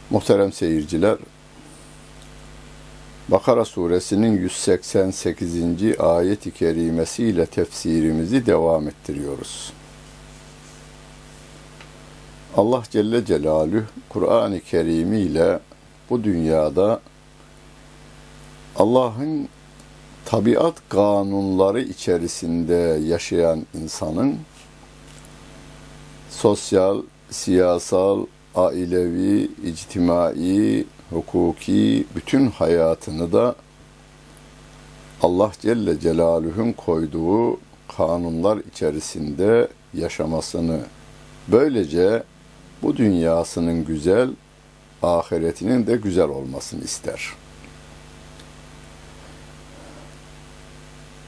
Muhterem 0.10 0.52
seyirciler, 0.52 1.18
Bakara 3.30 3.66
suresinin 3.66 4.38
188. 4.38 6.00
ayet-i 6.00 6.52
kerimesiyle 6.52 7.46
tefsirimizi 7.46 8.46
devam 8.46 8.88
ettiriyoruz. 8.88 9.74
Allah 12.58 12.84
Celle 12.92 13.26
Celaluhu 13.26 13.84
Kur'an-ı 14.10 14.60
Kerim 14.60 15.14
ile 15.14 15.60
bu 16.10 16.24
dünyada 16.24 17.00
Allah'ın 18.76 19.48
tabiat 20.26 20.76
kanunları 20.90 21.82
içerisinde 21.82 23.00
yaşayan 23.08 23.66
insanın 23.74 24.38
sosyal, 26.30 27.02
siyasal, 27.30 28.26
ailevi, 28.56 29.52
ictimai, 29.64 30.86
hukuki 31.10 32.06
bütün 32.16 32.50
hayatını 32.50 33.34
da 33.34 33.56
Allah 35.22 35.52
Celle 35.62 36.00
Celaluhu'nun 36.00 36.74
koyduğu 36.74 37.60
kanunlar 37.98 38.58
içerisinde 38.58 39.68
yaşamasını 39.94 40.80
böylece 41.48 42.24
bu 42.82 42.98
dünyasının 42.98 43.86
güzel, 43.86 44.30
ahiretinin 45.04 45.88
de 45.88 45.96
güzel 45.96 46.30
olmasını 46.30 46.84
ister. 46.84 47.30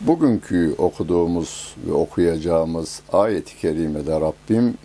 Bugünkü 0.02 0.76
okuduğumuz 0.78 1.76
ve 1.88 1.94
okuyacağımız 1.94 3.02
ayet-i 3.12 3.58
kerimede 3.58 4.20
Rabbim 4.20 4.78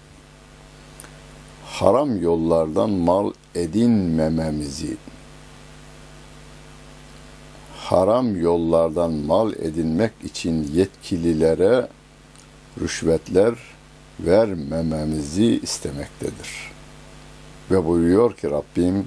haram 1.67 2.23
yollardan 2.23 2.91
mal 2.91 3.33
edinmememizi, 3.55 4.97
haram 7.77 8.37
yollardan 8.37 9.13
mal 9.13 9.53
edinmek 9.53 10.13
için 10.25 10.71
yetkililere 10.73 11.89
rüşvetler 12.81 13.55
vermememizi 14.20 15.60
istemektedir. 15.64 16.72
Ve 17.72 17.86
buyuruyor 17.86 18.34
ki 18.34 18.50
Rabbim 18.50 19.06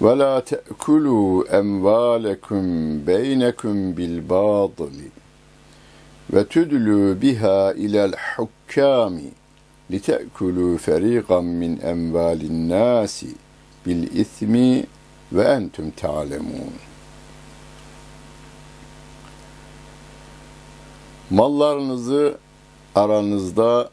وَلَا 0.00 0.40
تَأْكُلُوا 0.40 1.60
اَمْوَالَكُمْ 1.60 2.64
بَيْنَكُمْ 3.10 3.76
بِالْبَاطِلِ 3.96 4.96
وَتُدْلُوا 6.32 7.14
بِهَا 7.22 7.70
إِلَى 7.70 8.00
الْحُكَّامِ 8.04 9.16
لِتَأْكُلُوا 9.90 10.74
فَرِيقًا 10.86 11.40
مِنْ 11.62 11.72
اَمْوَالِ 11.92 12.40
النَّاسِ 12.52 13.16
بِالْإِثْمِ 13.86 14.54
وَاَنْتُمْ 15.32 15.86
تَعْلَمُونَ 16.02 16.74
Mallarınızı 21.30 22.38
aranızda 22.99 23.89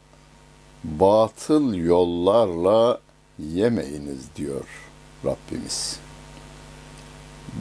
batıl 0.83 1.73
yollarla 1.73 2.99
yemeyiniz 3.39 4.35
diyor 4.35 4.65
Rabbimiz. 5.25 5.99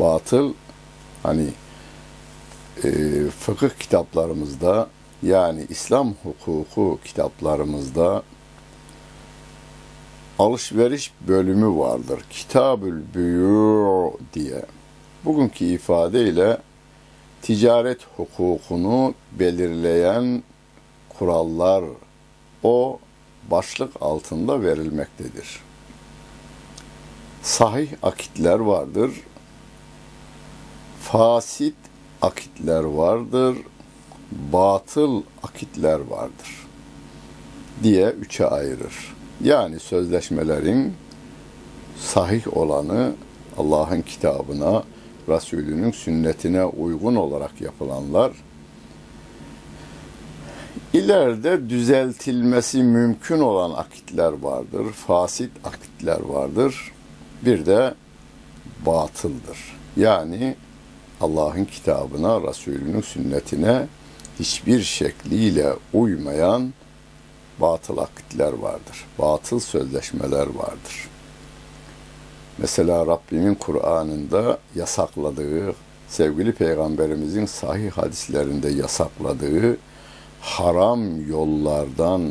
Batıl 0.00 0.52
hani 1.22 1.48
e, 2.84 2.90
fıkıh 3.30 3.70
kitaplarımızda 3.70 4.88
yani 5.22 5.66
İslam 5.68 6.14
hukuku 6.22 6.98
kitaplarımızda 7.04 8.22
alışveriş 10.38 11.12
bölümü 11.28 11.78
vardır. 11.78 12.20
Kitabül 12.30 13.02
Büyü 13.14 14.10
diye. 14.34 14.62
Bugünkü 15.24 15.64
ifadeyle 15.64 16.58
ticaret 17.42 18.00
hukukunu 18.16 19.14
belirleyen 19.32 20.42
kurallar 21.18 21.84
o 22.62 22.98
başlık 23.50 23.92
altında 24.00 24.62
verilmektedir. 24.62 25.60
Sahih 27.42 27.88
akitler 28.02 28.58
vardır. 28.58 29.10
Fasit 31.02 31.76
akitler 32.22 32.84
vardır. 32.84 33.58
Batıl 34.52 35.22
akitler 35.42 36.00
vardır 36.00 36.66
diye 37.82 38.08
üçe 38.08 38.46
ayırır. 38.46 39.14
Yani 39.44 39.80
sözleşmelerin 39.80 40.94
sahih 41.98 42.56
olanı 42.56 43.12
Allah'ın 43.58 44.02
kitabına, 44.02 44.82
Resulünün 45.28 45.90
sünnetine 45.90 46.64
uygun 46.64 47.16
olarak 47.16 47.60
yapılanlar, 47.60 48.32
ileride 50.92 51.70
düzeltilmesi 51.70 52.82
mümkün 52.82 53.40
olan 53.40 53.70
akitler 53.70 54.32
vardır, 54.32 54.92
fasit 54.92 55.50
akitler 55.64 56.20
vardır. 56.20 56.92
Bir 57.42 57.66
de 57.66 57.94
batıldır. 58.86 59.76
Yani 59.96 60.56
Allah'ın 61.20 61.64
kitabına, 61.64 62.42
Resulünün 62.42 63.00
sünnetine 63.00 63.86
hiçbir 64.40 64.82
şekliyle 64.82 65.72
uymayan 65.92 66.72
batıl 67.60 67.98
akitler 67.98 68.52
vardır. 68.52 69.04
Batıl 69.18 69.60
sözleşmeler 69.60 70.46
vardır. 70.46 71.08
Mesela 72.58 73.06
Rabbimin 73.06 73.54
Kur'an'ında 73.54 74.58
yasakladığı, 74.74 75.74
sevgili 76.08 76.52
Peygamberimizin 76.52 77.46
sahih 77.46 77.90
hadislerinde 77.90 78.68
yasakladığı 78.68 79.76
haram 80.46 81.28
yollardan 81.28 82.22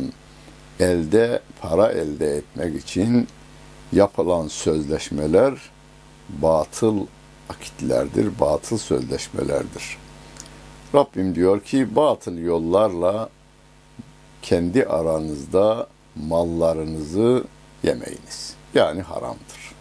elde 0.80 1.40
para 1.62 1.92
elde 1.92 2.38
etmek 2.38 2.84
için 2.84 3.28
yapılan 3.92 4.48
sözleşmeler 4.48 5.54
batıl 6.30 7.06
akitlerdir, 7.50 8.40
batıl 8.40 8.78
sözleşmelerdir. 8.78 9.98
Rabbim 10.96 11.36
diyor 11.36 11.62
ki 11.62 11.96
batıl 11.96 12.38
yollarla 12.38 13.30
kendi 14.42 14.86
aranızda 14.86 15.88
mallarınızı 16.16 17.44
yemeyiniz. 17.84 18.56
Yani 18.74 19.02
haramdır. 19.02 19.76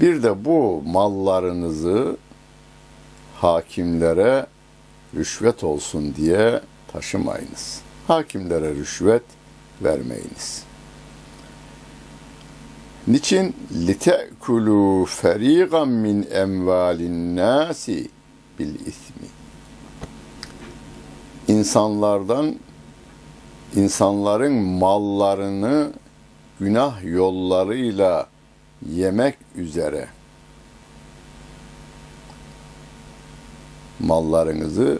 Bir 0.00 0.22
de 0.22 0.44
bu 0.44 0.82
mallarınızı 0.86 2.16
hakimlere 3.36 4.46
rüşvet 5.14 5.64
olsun 5.64 6.14
diye 6.14 6.60
taşımayınız. 6.92 7.80
Hakimlere 8.06 8.74
rüşvet 8.74 9.22
vermeyiniz. 9.82 10.62
Niçin 13.06 13.56
litekulu 13.86 15.04
feriqan 15.04 15.88
min 15.88 16.28
emvalin 16.30 17.36
nasi 17.36 18.08
bil 18.58 18.74
ismi. 18.74 19.28
İnsanlardan 21.48 22.56
insanların 23.76 24.52
mallarını 24.52 25.92
günah 26.60 27.04
yollarıyla 27.04 28.26
yemek 28.90 29.38
üzere 29.56 30.08
mallarınızı 34.00 34.98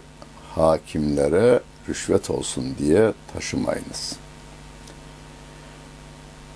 hakimlere 0.55 1.61
rüşvet 1.89 2.31
olsun 2.31 2.75
diye 2.79 3.13
taşımayınız. 3.33 4.17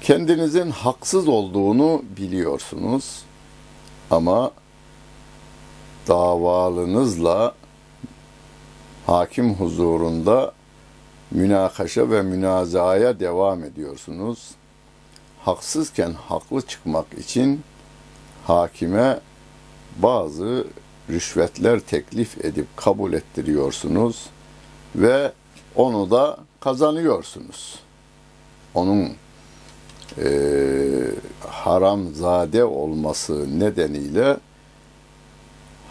Kendinizin 0.00 0.70
haksız 0.70 1.28
olduğunu 1.28 2.02
biliyorsunuz 2.16 3.22
ama 4.10 4.50
davalınızla 6.08 7.54
hakim 9.06 9.54
huzurunda 9.54 10.52
münakaşa 11.30 12.10
ve 12.10 12.22
münazaya 12.22 13.20
devam 13.20 13.64
ediyorsunuz. 13.64 14.50
Haksızken 15.44 16.12
haklı 16.12 16.62
çıkmak 16.62 17.06
için 17.18 17.62
hakime 18.46 19.20
bazı 19.96 20.66
rüşvetler 21.10 21.81
teklif 21.81 22.44
edip 22.44 22.66
kabul 22.76 23.12
ettiriyorsunuz 23.12 24.26
ve 24.96 25.32
onu 25.75 26.10
da 26.10 26.38
kazanıyorsunuz. 26.60 27.78
Onun 28.75 29.12
e, 30.19 30.28
haramzade 31.49 32.64
olması 32.64 33.60
nedeniyle 33.60 34.37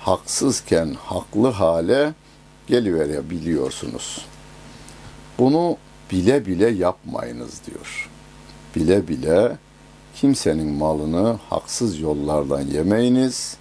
haksızken 0.01 0.95
haklı 1.03 1.47
hale 1.47 2.13
geliverebiliyorsunuz. 2.67 4.25
Bunu 5.39 5.77
bile 6.11 6.45
bile 6.45 6.69
yapmayınız 6.69 7.61
diyor. 7.65 8.09
Bile 8.75 9.07
bile 9.07 9.57
kimsenin 10.15 10.71
malını 10.71 11.39
haksız 11.49 11.99
yollardan 11.99 12.61
yemeyiniz. 12.61 13.57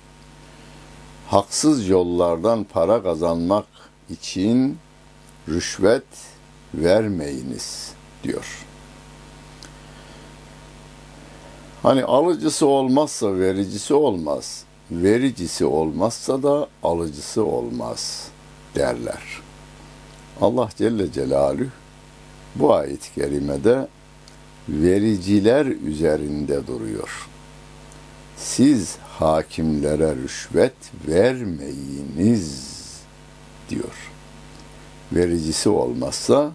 Haksız 1.31 1.89
yollardan 1.89 2.65
para 2.65 3.03
kazanmak 3.03 3.67
için 4.11 4.79
rüşvet 5.49 6.05
vermeyiniz 6.75 7.93
diyor. 8.25 8.67
Hani 11.83 12.05
alıcısı 12.05 12.67
olmazsa 12.67 13.39
vericisi 13.39 13.95
olmaz. 13.95 14.65
Vericisi 14.91 15.65
olmazsa 15.65 16.43
da 16.43 16.69
alıcısı 16.83 17.45
olmaz 17.45 18.29
derler. 18.75 19.23
Allah 20.41 20.69
Celle 20.77 21.13
Celaluhu 21.13 21.71
bu 22.55 22.75
ayet-i 22.75 23.15
kerimede 23.15 23.89
vericiler 24.69 25.67
üzerinde 25.67 26.67
duruyor. 26.67 27.29
Siz 28.37 28.99
hakimlere 29.21 30.17
rüşvet 30.17 30.73
vermeyiniz 31.09 32.81
diyor. 33.69 34.11
Vericisi 35.13 35.69
olmazsa 35.69 36.53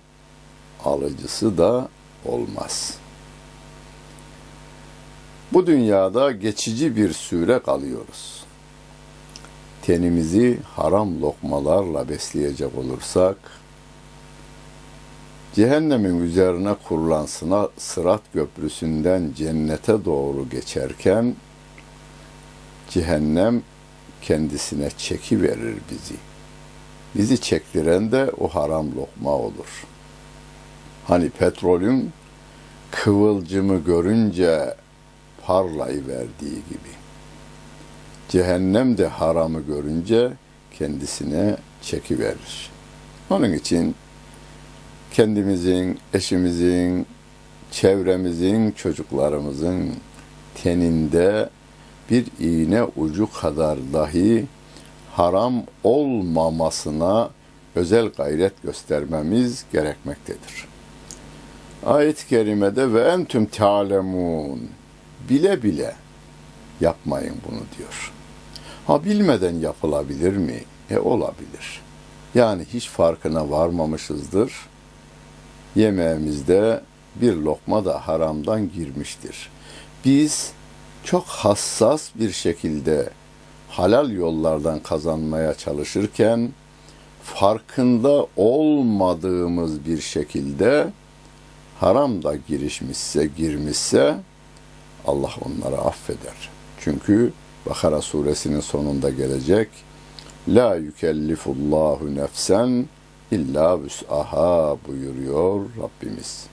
alıcısı 0.85 1.57
da 1.57 1.89
olmaz. 2.25 2.97
Bu 5.53 5.67
dünyada 5.67 6.31
geçici 6.31 6.95
bir 6.95 7.13
süre 7.13 7.59
kalıyoruz. 7.59 8.43
Tenimizi 9.81 10.57
haram 10.75 11.21
lokmalarla 11.21 12.09
besleyecek 12.09 12.77
olursak, 12.77 13.37
cehennemin 15.53 16.23
üzerine 16.23 16.75
kurulan 16.87 17.25
sırat 17.77 18.21
köprüsünden 18.33 19.31
cennete 19.35 20.05
doğru 20.05 20.49
geçerken, 20.49 21.35
cehennem 22.89 23.63
kendisine 24.21 24.89
çeki 24.97 25.41
verir 25.41 25.75
bizi. 25.91 26.15
Bizi 27.15 27.41
çektiren 27.41 28.11
de 28.11 28.31
o 28.39 28.47
haram 28.47 28.95
lokma 28.95 29.31
olur. 29.31 29.85
Hani 31.07 31.29
petrolün 31.29 32.11
kıvılcımı 32.91 33.83
görünce 33.83 34.75
parlayıverdiği 35.41 36.55
gibi. 36.69 36.95
Cehennem 38.29 38.97
de 38.97 39.07
haramı 39.07 39.61
görünce 39.61 40.31
kendisine 40.71 41.57
çekiverir. 41.81 42.69
Onun 43.29 43.53
için 43.53 43.95
kendimizin, 45.11 45.99
eşimizin, 46.13 47.07
çevremizin, 47.71 48.71
çocuklarımızın 48.71 49.93
teninde 50.63 51.49
bir 52.09 52.25
iğne 52.39 52.83
ucu 52.83 53.31
kadar 53.31 53.77
dahi 53.93 54.45
haram 55.13 55.63
olmamasına 55.83 57.29
özel 57.75 58.07
gayret 58.07 58.63
göstermemiz 58.63 59.65
gerekmektedir. 59.73 60.67
Ayet-i 61.85 62.27
kerimede 62.27 62.93
ve 62.93 63.01
entüm 63.01 63.45
tealemun 63.45 64.69
bile 65.29 65.63
bile 65.63 65.95
yapmayın 66.81 67.35
bunu 67.49 67.61
diyor. 67.77 68.13
Ha 68.87 69.05
bilmeden 69.05 69.55
yapılabilir 69.55 70.37
mi? 70.37 70.63
E 70.89 70.97
olabilir. 70.97 71.81
Yani 72.35 72.65
hiç 72.73 72.89
farkına 72.89 73.49
varmamışızdır. 73.49 74.53
Yemeğimizde 75.75 76.81
bir 77.15 77.35
lokma 77.35 77.85
da 77.85 78.07
haramdan 78.07 78.71
girmiştir. 78.71 79.49
Biz 80.05 80.51
çok 81.05 81.25
hassas 81.25 82.09
bir 82.15 82.31
şekilde 82.31 83.09
halal 83.69 84.11
yollardan 84.11 84.79
kazanmaya 84.79 85.53
çalışırken 85.53 86.49
farkında 87.23 88.27
olmadığımız 88.35 89.85
bir 89.85 90.01
şekilde 90.01 90.87
haram 91.79 92.23
da 92.23 92.35
girişmişse, 92.35 93.29
girmişse 93.37 94.15
Allah 95.07 95.31
onları 95.41 95.77
affeder. 95.81 96.49
Çünkü 96.79 97.33
Bakara 97.69 98.01
suresinin 98.01 98.59
sonunda 98.59 99.09
gelecek 99.09 99.69
La 100.47 100.75
yükellifullahu 100.75 102.15
nefsen 102.15 102.85
illa 103.31 103.83
vüs'aha 103.83 104.77
buyuruyor 104.87 105.65
Rabbimiz. 105.81 106.45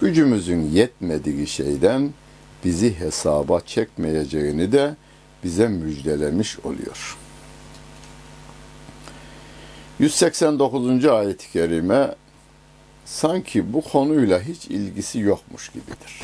Gücümüzün 0.00 0.62
yetmediği 0.62 1.46
şeyden 1.46 2.12
bizi 2.67 2.99
hesaba 2.99 3.61
çekmeyeceğini 3.61 4.71
de 4.71 4.95
bize 5.43 5.67
müjdelemiş 5.67 6.59
oluyor. 6.59 7.17
189. 9.99 11.05
ayet-i 11.05 11.51
kerime 11.51 12.15
sanki 13.05 13.73
bu 13.73 13.81
konuyla 13.81 14.41
hiç 14.41 14.65
ilgisi 14.65 15.19
yokmuş 15.19 15.69
gibidir. 15.69 16.21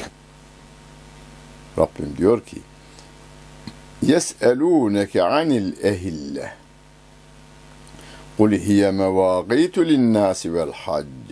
Rabbim 1.77 2.17
diyor 2.17 2.45
ki 2.45 2.57
يَسْأَلُونَكَ 4.03 5.13
عَنِ 5.17 5.49
الْاَهِلَّةِ 5.63 6.47
قُلْ 8.39 8.53
هِيَ 8.67 8.81
مَوَاقِيتُ 8.91 9.75
لِلنَّاسِ 9.89 10.41
وَالْحَجِّ 10.55 11.27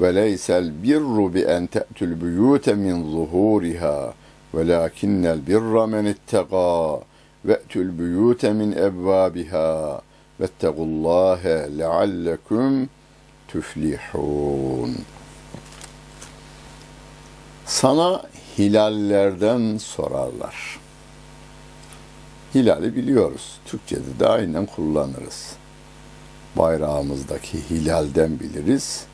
وَلَيْسَ 0.00 0.46
الْبِرُّ 0.62 1.16
بِأَنْ 1.34 1.62
تَأْتُوا 1.70 2.06
الْبُيُوتَ 2.10 2.66
مِنْ 2.84 2.96
ظُهُورِهَا 3.14 4.14
وَلَكِنَّ 4.54 5.24
الْبِرَّ 5.36 5.74
مَنِ 5.94 6.04
اتَّقَى 6.14 7.00
وَأْتُوا 7.48 7.82
الْبُيُوتَ 7.86 8.42
مِنْ 8.60 8.68
أَبْوَابِهَا 8.88 9.70
وَاتَّقُوا 10.40 10.86
اللّٰهَ 10.90 11.42
لَعَلَّكُمْ 11.80 12.86
tüflihun. 13.48 14.96
Sana 17.66 18.22
hilallerden 18.58 19.78
sorarlar. 19.78 20.78
Hilali 22.54 22.96
biliyoruz. 22.96 23.58
Türkçe'de 23.64 24.20
de 24.20 24.28
aynen 24.28 24.66
kullanırız. 24.66 25.52
Bayrağımızdaki 26.56 27.70
hilalden 27.70 28.40
biliriz. 28.40 29.04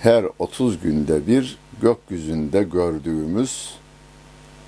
Her 0.00 0.24
30 0.38 0.80
günde 0.80 1.26
bir 1.26 1.58
gökyüzünde 1.82 2.62
gördüğümüz 2.62 3.74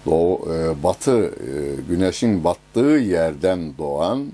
doğu, 0.06 0.54
e, 0.54 0.84
batı, 0.84 1.26
e, 1.26 1.82
güneşin 1.90 2.44
battığı 2.44 2.80
yerden 2.80 3.78
doğan 3.78 4.26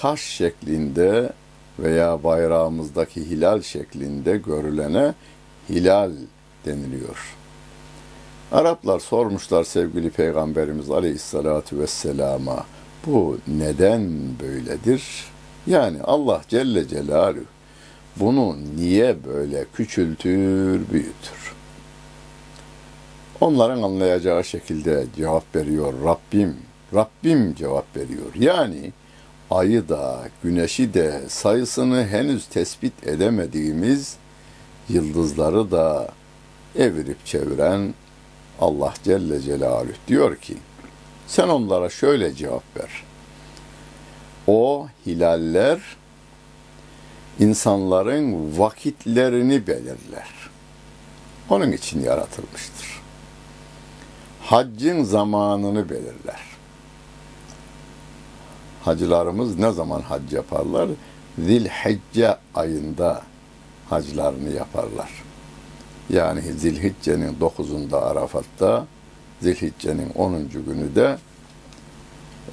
kaş 0.00 0.20
şeklinde 0.20 1.32
veya 1.78 2.24
bayrağımızdaki 2.24 3.30
hilal 3.30 3.62
şeklinde 3.62 4.36
görülene 4.36 5.14
hilal 5.68 6.10
deniliyor. 6.66 7.36
Araplar 8.52 8.98
sormuşlar 8.98 9.64
sevgili 9.64 10.10
Peygamberimiz 10.10 10.90
Aleyhisselatü 10.90 11.78
Vesselam'a 11.78 12.66
bu 13.06 13.38
neden 13.46 14.10
böyledir? 14.40 15.24
Yani 15.66 16.02
Allah 16.02 16.42
Celle 16.48 16.88
Celaluhu 16.88 17.44
bunu 18.16 18.56
niye 18.76 19.16
böyle 19.24 19.64
küçültür, 19.74 20.80
büyütür? 20.92 21.43
Onların 23.40 23.82
anlayacağı 23.82 24.44
şekilde 24.44 25.06
cevap 25.16 25.56
veriyor 25.56 25.94
Rabbim. 26.04 26.56
Rabbim 26.94 27.54
cevap 27.54 27.96
veriyor. 27.96 28.34
Yani 28.38 28.92
ayı 29.50 29.88
da, 29.88 30.28
güneşi 30.42 30.94
de, 30.94 31.20
sayısını 31.28 32.06
henüz 32.06 32.46
tespit 32.46 33.06
edemediğimiz 33.06 34.16
yıldızları 34.88 35.70
da 35.70 36.08
evirip 36.78 37.26
çeviren 37.26 37.94
Allah 38.60 38.94
Celle 39.04 39.40
Celaluhu 39.40 39.92
diyor 40.08 40.36
ki, 40.36 40.56
sen 41.26 41.48
onlara 41.48 41.90
şöyle 41.90 42.34
cevap 42.34 42.76
ver. 42.76 43.04
O 44.46 44.88
hilaller 45.06 45.80
insanların 47.38 48.58
vakitlerini 48.58 49.66
belirler. 49.66 50.28
Onun 51.50 51.72
için 51.72 52.02
yaratılmıştır. 52.02 53.03
Haccın 54.44 55.04
zamanını 55.04 55.90
belirler. 55.90 56.40
Hacılarımız 58.82 59.58
ne 59.58 59.72
zaman 59.72 60.00
hac 60.00 60.32
yaparlar? 60.32 60.88
Zilhicce 61.38 62.36
ayında 62.54 63.22
haclarını 63.90 64.50
yaparlar. 64.50 65.10
Yani 66.10 66.42
Zilhicce'nin 66.42 67.36
9'unda 67.40 67.96
Arafat'ta, 67.96 68.86
Zilhicce'nin 69.40 70.10
10. 70.14 70.48
günü 70.48 70.94
de 70.94 71.18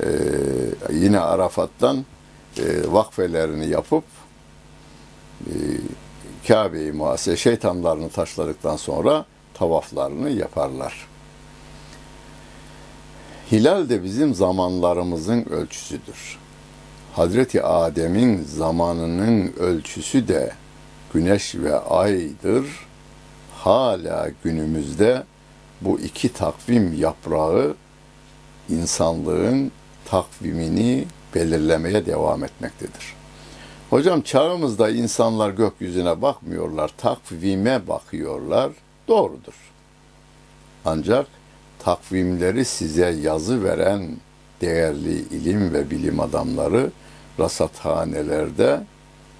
e, 0.04 0.08
yine 0.94 1.20
Arafat'tan 1.20 2.06
e, 2.58 2.64
vakfelerini 2.92 3.68
yapıp 3.68 4.04
e, 5.46 5.54
Kabe'yi 6.48 6.92
muhasebe 6.92 7.38
şeytanlarını 7.38 8.10
taşladıktan 8.10 8.76
sonra 8.76 9.26
tavaflarını 9.54 10.30
yaparlar. 10.30 11.11
Hilal 13.52 13.90
de 13.90 14.04
bizim 14.04 14.36
zamanlarımızın 14.36 15.46
ölçüsüdür. 15.46 16.38
Hazreti 17.14 17.64
Adem'in 17.64 18.44
zamanının 18.44 19.54
ölçüsü 19.60 20.28
de 20.28 20.52
güneş 21.14 21.56
ve 21.56 21.80
aydır. 21.80 22.66
Hala 23.56 24.30
günümüzde 24.44 25.24
bu 25.82 26.00
iki 26.00 26.34
takvim 26.34 26.94
yaprağı 27.00 27.76
insanlığın 28.70 29.72
takvimini 30.06 31.06
belirlemeye 31.36 32.06
devam 32.06 32.44
etmektedir. 32.44 33.14
Hocam 33.90 34.22
çağımızda 34.22 34.90
insanlar 34.90 35.50
gökyüzüne 35.50 36.22
bakmıyorlar, 36.22 36.92
takvime 36.98 37.88
bakıyorlar. 37.88 38.72
Doğrudur. 39.08 39.54
Ancak 40.86 41.28
takvimleri 41.84 42.66
size 42.66 43.16
yazı 43.22 43.64
veren 43.64 44.08
değerli 44.62 45.14
ilim 45.14 45.74
ve 45.74 45.92
bilim 45.92 46.20
adamları 46.20 46.92
rasathanelerde 47.40 48.84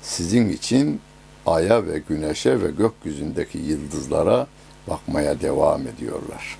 sizin 0.02 0.50
için 0.50 1.00
aya 1.46 1.86
ve 1.86 2.02
güneşe 2.10 2.62
ve 2.62 2.72
gökyüzündeki 2.72 3.58
yıldızlara 3.58 4.48
bakmaya 4.88 5.42
devam 5.42 5.88
ediyorlar. 5.88 6.58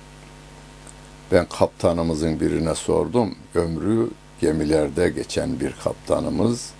Ben 1.32 1.46
kaptanımızın 1.58 2.40
birine 2.40 2.74
sordum. 2.74 3.34
Ömrü 3.54 4.10
gemilerde 4.40 5.08
geçen 5.08 5.60
bir 5.60 5.74
kaptanımız. 5.84 6.70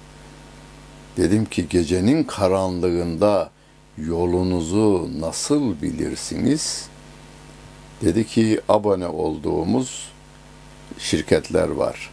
Dedim 1.16 1.44
ki 1.44 1.68
gecenin 1.68 2.24
karanlığında 2.24 3.50
yolunuzu 3.98 5.10
nasıl 5.20 5.82
bilirsiniz? 5.82 6.91
Dedi 8.02 8.26
ki 8.26 8.60
abone 8.68 9.06
olduğumuz 9.06 10.10
şirketler 10.98 11.68
var. 11.68 12.10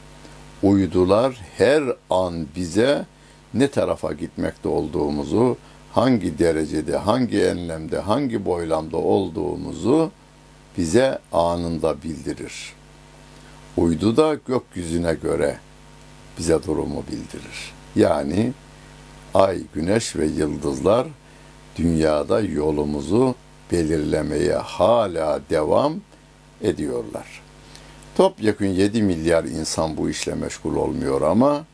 Uydular 0.64 1.40
her 1.58 1.84
an 2.10 2.48
bize 2.56 3.06
ne 3.54 3.68
tarafa 3.68 4.14
gitmekte 4.14 4.70
olduğumuzu, 4.70 5.58
hangi 5.94 6.40
derecede, 6.40 6.98
hangi 6.98 7.42
enlemde, 7.42 8.00
hangi 8.00 8.46
boylamda 8.46 8.98
olduğumuzu 8.98 10.12
bize 10.78 11.20
anında 11.32 12.04
bildirir. 12.04 12.74
Uydu 13.78 14.18
da 14.18 14.38
gökyüzüne 14.48 15.14
göre 15.14 15.58
bize 16.38 16.64
durumu 16.64 17.04
bildirir. 17.12 17.74
Yani 17.96 18.52
ay, 19.34 19.62
güneş 19.74 20.16
ve 20.16 20.26
yıldızlar 20.26 21.08
dünyada 21.76 22.40
yolumuzu 22.42 23.36
belirlemeye 23.72 24.54
hala 24.54 25.40
devam 25.50 25.94
ediyorlar. 26.62 27.42
Topyekun 28.16 28.66
7 28.66 29.02
milyar 29.02 29.44
insan 29.44 29.98
bu 29.98 30.10
işle 30.10 30.34
meşgul 30.34 30.76
olmuyor 30.76 31.22
ama 31.22 31.66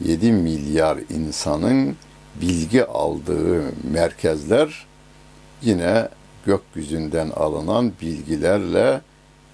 7 0.00 0.32
milyar 0.32 0.98
insanın 1.10 1.96
bilgi 2.40 2.84
aldığı 2.84 3.62
merkezler 3.92 4.86
yine 5.62 6.08
gökyüzünden 6.46 7.30
alınan 7.30 7.92
bilgilerle 8.02 9.00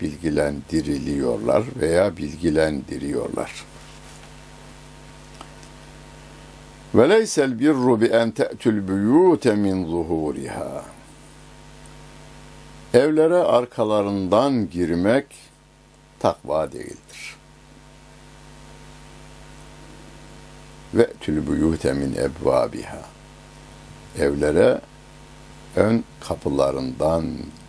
bilgilendiriliyorlar 0.01 1.65
veya 1.81 2.17
bilgilendiriyorlar. 2.17 3.65
Ve 6.95 7.09
leysel 7.09 7.59
birru 7.59 8.01
bi 8.01 8.07
en 8.07 8.31
te'tul 8.31 8.89
buyute 8.89 9.55
min 9.55 9.87
zuhuriha. 9.87 10.94
Evlere 12.95 13.37
arkalarından 13.37 14.71
girmek 14.71 15.27
takva 16.19 16.73
değildir. 16.73 17.37
Ve 20.95 21.13
tül 21.21 21.47
buyute 21.47 21.93
min 21.93 22.17
ebvabiha. 22.17 23.03
Evlere 24.19 24.81
ön 25.77 26.05
kapılarından 26.21 27.25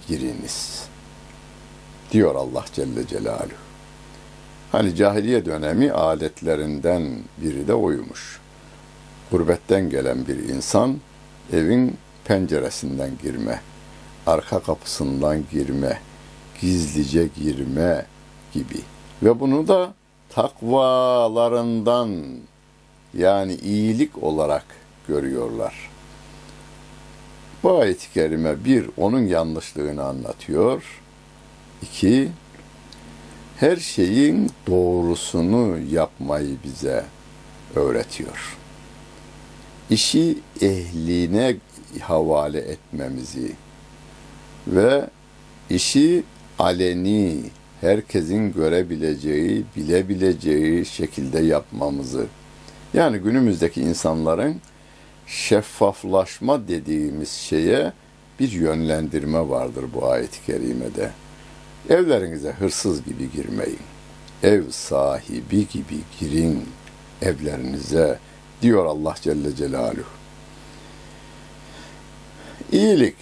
giriniz. 0.08 0.88
diyor 2.12 2.36
Allah 2.36 2.66
Celle 2.74 3.08
Celaluhu. 3.08 3.66
Hani 4.72 4.96
cahiliye 4.96 5.46
dönemi 5.46 5.92
aletlerinden 5.92 7.04
biri 7.38 7.68
de 7.68 7.74
oymuş. 7.74 8.40
Gurbetten 9.32 9.90
gelen 9.90 10.28
bir 10.28 10.50
insan 10.50 10.98
evin 11.54 11.98
penceresinden 12.26 13.12
girme, 13.22 13.62
arka 14.28 14.60
kapısından 14.60 15.44
girme, 15.52 16.00
gizlice 16.62 17.30
girme 17.36 18.06
gibi. 18.54 18.80
Ve 19.24 19.40
bunu 19.40 19.68
da 19.68 19.94
takvalarından 20.30 22.10
yani 23.14 23.54
iyilik 23.54 24.24
olarak 24.24 24.66
görüyorlar. 25.08 25.90
Bu 27.64 27.80
ayet-i 27.80 28.14
kerime 28.14 28.66
bir, 28.66 28.90
onun 28.98 29.28
yanlışlığını 29.28 30.04
anlatıyor. 30.04 31.02
İki, 31.82 32.30
her 33.58 33.78
şeyin 33.78 34.52
doğrusunu 34.68 35.78
yapmayı 35.92 36.58
bize 36.64 37.06
öğretiyor. 37.76 38.58
İşi 39.90 40.38
ehline 40.62 41.56
havale 42.02 42.60
etmemizi 42.60 43.52
ve 44.68 45.10
işi 45.70 46.24
aleni, 46.60 47.38
herkesin 47.82 48.54
görebileceği, 48.54 49.66
bilebileceği 49.76 50.86
şekilde 50.86 51.40
yapmamızı. 51.40 52.26
Yani 52.94 53.18
günümüzdeki 53.18 53.82
insanların 53.82 54.62
şeffaflaşma 55.28 56.68
dediğimiz 56.68 57.32
şeye 57.32 57.94
bir 58.40 58.52
yönlendirme 58.52 59.50
vardır 59.50 59.86
bu 59.94 60.08
ayet-i 60.08 60.46
kerimede. 60.46 61.12
Evlerinize 61.90 62.52
hırsız 62.52 63.04
gibi 63.04 63.32
girmeyin. 63.32 63.80
Ev 64.44 64.64
sahibi 64.70 65.68
gibi 65.68 65.98
girin 66.20 66.66
evlerinize 67.22 68.20
diyor 68.62 68.86
Allah 68.86 69.16
Celle 69.22 69.56
Celaluhu. 69.56 70.06
İyilik 72.72 73.16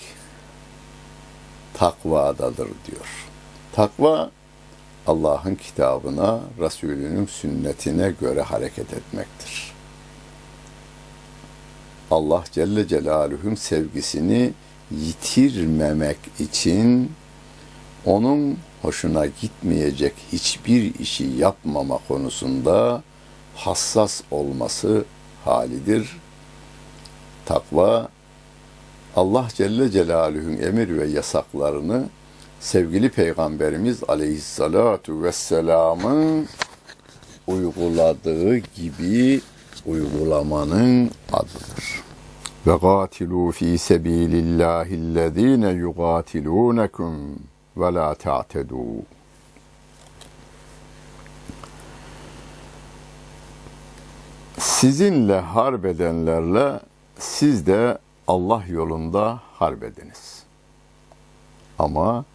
takvadadır 1.73 2.67
diyor. 2.67 3.27
Takva 3.73 4.31
Allah'ın 5.07 5.55
kitabına, 5.55 6.39
Resulünün 6.59 7.25
sünnetine 7.25 8.13
göre 8.21 8.41
hareket 8.41 8.93
etmektir. 8.93 9.73
Allah 12.11 12.43
Celle 12.51 12.87
Celaluhu'nun 12.87 13.55
sevgisini 13.55 14.53
yitirmemek 14.91 16.17
için 16.39 17.11
onun 18.05 18.57
hoşuna 18.81 19.25
gitmeyecek 19.25 20.13
hiçbir 20.31 20.99
işi 20.99 21.23
yapmama 21.23 21.99
konusunda 22.07 23.03
hassas 23.55 24.21
olması 24.31 25.05
halidir. 25.45 26.17
Takva 27.45 28.09
Allah 29.15 29.47
Celle 29.53 29.91
Celaluhu'nun 29.91 30.57
emir 30.57 30.97
ve 30.97 31.05
yasaklarını 31.05 32.03
sevgili 32.59 33.09
Peygamberimiz 33.09 34.03
Aleyhissalatu 34.07 35.23
Vesselam'ın 35.23 36.47
uyguladığı 37.47 38.57
gibi 38.57 39.41
uygulamanın 39.85 41.11
adıdır. 41.33 42.03
Ve 42.67 42.75
gatilu 42.81 43.51
fi 43.51 43.77
sebilillahi'llezine 43.77 45.69
yugatilunekum 45.69 47.39
ve 47.77 47.93
la 47.93 48.15
ta'tedu. 48.15 48.85
Sizinle 54.57 55.39
harp 55.39 55.85
edenlerle 55.85 56.79
siz 57.19 57.67
de 57.67 57.97
Allah 58.27 58.63
yolunda 58.69 59.39
harp 59.53 59.83
ediniz. 59.83 60.43
Ama 61.79 62.25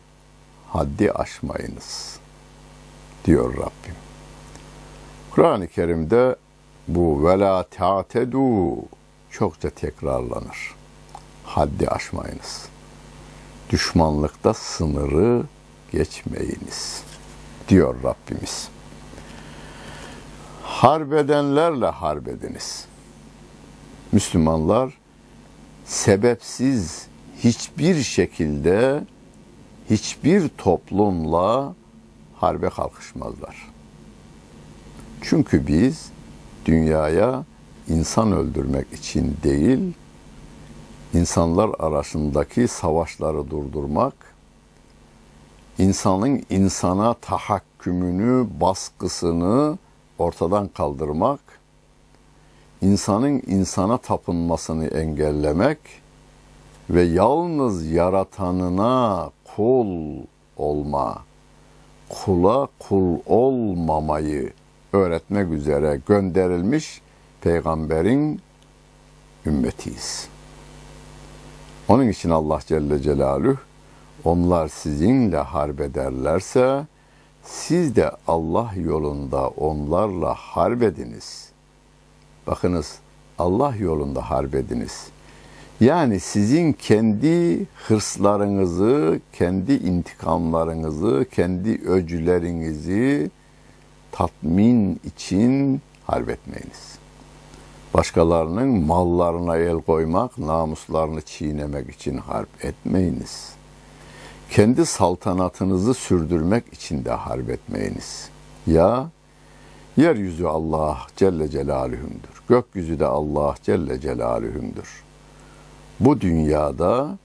haddi 0.68 1.12
aşmayınız 1.12 2.18
diyor 3.24 3.54
Rabbim. 3.56 3.94
Kur'an-ı 5.30 5.68
Kerim'de 5.68 6.36
bu 6.88 7.24
vela 7.24 7.62
ta'tedu 7.62 8.76
çokça 9.30 9.70
tekrarlanır. 9.70 10.74
Haddi 11.44 11.88
aşmayınız. 11.88 12.68
Düşmanlıkta 13.70 14.54
sınırı 14.54 15.44
geçmeyiniz 15.92 17.02
diyor 17.68 17.94
Rabbimiz. 18.02 18.68
Harbedenlerle 20.62 21.86
harbediniz. 21.86 22.86
Müslümanlar 24.12 24.97
sebepsiz 25.88 27.06
hiçbir 27.38 28.02
şekilde 28.02 29.04
hiçbir 29.90 30.48
toplumla 30.48 31.74
harbe 32.36 32.68
kalkışmazlar. 32.68 33.68
Çünkü 35.22 35.66
biz 35.66 36.10
dünyaya 36.64 37.44
insan 37.88 38.32
öldürmek 38.32 38.92
için 38.92 39.36
değil, 39.42 39.94
insanlar 41.14 41.70
arasındaki 41.78 42.68
savaşları 42.68 43.50
durdurmak, 43.50 44.14
insanın 45.78 46.42
insana 46.50 47.14
tahakkümünü, 47.14 48.46
baskısını 48.60 49.78
ortadan 50.18 50.68
kaldırmak, 50.68 51.40
insanın 52.82 53.42
insana 53.46 53.98
tapınmasını 53.98 54.86
engellemek 54.86 55.78
ve 56.90 57.02
yalnız 57.02 57.86
yaratanına 57.90 59.30
kul 59.56 60.16
olma, 60.56 61.18
kula 62.08 62.68
kul 62.78 63.18
olmamayı 63.26 64.52
öğretmek 64.92 65.52
üzere 65.52 66.00
gönderilmiş 66.06 67.00
peygamberin 67.40 68.40
ümmetiyiz. 69.46 70.28
Onun 71.88 72.08
için 72.08 72.30
Allah 72.30 72.60
Celle 72.66 73.02
Celaluhu 73.02 73.58
onlar 74.24 74.68
sizinle 74.68 75.36
harp 75.36 75.80
ederlerse 75.80 76.86
siz 77.42 77.96
de 77.96 78.10
Allah 78.26 78.72
yolunda 78.76 79.48
onlarla 79.48 80.34
harp 80.34 80.82
ediniz. 80.82 81.47
Bakınız 82.48 82.98
Allah 83.38 83.74
yolunda 83.78 84.30
harp 84.30 84.54
ediniz. 84.54 85.06
Yani 85.80 86.20
sizin 86.20 86.72
kendi 86.72 87.66
hırslarınızı, 87.74 89.20
kendi 89.32 89.72
intikamlarınızı, 89.72 91.26
kendi 91.32 91.70
öcülerinizi 91.88 93.30
tatmin 94.12 95.00
için 95.04 95.80
harp 96.06 96.28
etmeyiniz. 96.28 96.98
Başkalarının 97.94 98.68
mallarına 98.68 99.56
el 99.56 99.80
koymak, 99.80 100.38
namuslarını 100.38 101.22
çiğnemek 101.22 101.90
için 101.90 102.16
harp 102.16 102.64
etmeyiniz. 102.64 103.52
Kendi 104.50 104.86
saltanatınızı 104.86 105.94
sürdürmek 105.94 106.72
için 106.72 107.04
de 107.04 107.10
harp 107.10 107.50
etmeyiniz. 107.50 108.28
Ya 108.66 109.10
yeryüzü 109.96 110.46
Allah 110.46 110.98
Celle 111.16 111.48
Celaluhum'dur. 111.48 112.37
Gökyüzü 112.48 113.00
de 113.00 113.06
Allah 113.06 113.54
Celle 113.62 114.00
Celaluhum'dur. 114.00 115.04
Bu 116.00 116.20
dünyada 116.20 117.18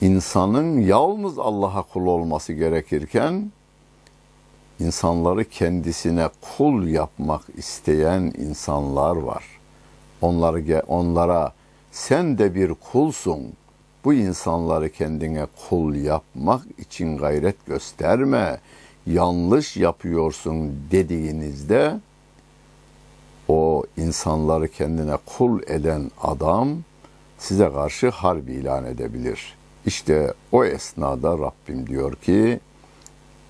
insanın 0.00 0.80
yalnız 0.80 1.38
Allah'a 1.38 1.82
kul 1.82 2.06
olması 2.06 2.52
gerekirken 2.52 3.52
insanları 4.80 5.44
kendisine 5.44 6.28
kul 6.56 6.86
yapmak 6.86 7.42
isteyen 7.56 8.32
insanlar 8.38 9.16
var. 9.16 9.44
Onları 10.20 10.82
onlara 10.88 11.52
sen 11.92 12.38
de 12.38 12.54
bir 12.54 12.74
kulsun. 12.74 13.52
Bu 14.04 14.14
insanları 14.14 14.90
kendine 14.90 15.46
kul 15.68 15.94
yapmak 15.94 16.62
için 16.78 17.18
gayret 17.18 17.66
gösterme. 17.66 18.60
Yanlış 19.06 19.76
yapıyorsun 19.76 20.82
dediğinizde 20.90 22.00
insanları 24.08 24.68
kendine 24.68 25.16
kul 25.26 25.62
eden 25.66 26.10
adam 26.22 26.68
size 27.38 27.72
karşı 27.72 28.08
harp 28.08 28.48
ilan 28.48 28.84
edebilir. 28.84 29.56
İşte 29.86 30.34
o 30.52 30.64
esnada 30.64 31.38
Rabbim 31.38 31.86
diyor 31.86 32.14
ki 32.14 32.60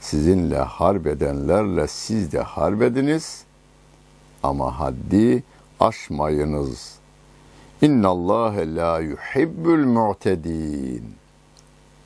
sizinle 0.01 0.59
harp 0.59 1.07
edenlerle 1.07 1.87
siz 1.87 2.33
de 2.33 2.41
harp 2.41 2.83
ediniz 2.83 3.45
ama 4.43 4.81
haddi 4.81 5.43
aşmayınız. 5.81 6.99
İnna 7.83 8.09
Allah 8.09 8.55
la 8.57 9.01
yuhibbul 9.01 9.87
mu'tedin. 9.87 11.05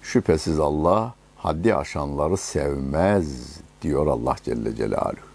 Şüphesiz 0.03 0.61
Allah 0.61 1.15
haddi 1.37 1.75
aşanları 1.75 2.37
sevmez 2.37 3.57
diyor 3.83 4.07
Allah 4.07 4.37
Celle 4.45 4.77
Celaluhu. 4.77 5.32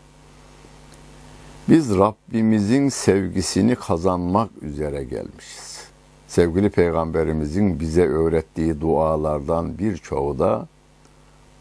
Biz 1.70 1.98
Rabbimizin 1.98 2.90
sevgisini 2.90 3.76
kazanmak 3.76 4.50
üzere 4.62 5.04
gelmişiz. 5.04 5.82
Sevgili 6.28 6.70
Peygamberimizin 6.70 7.80
bize 7.80 8.08
öğrettiği 8.08 8.82
dualardan 8.82 9.78
birçoğu 9.78 10.40
da 10.40 10.68